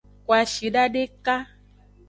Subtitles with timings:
[0.25, 1.35] Kwashida deka.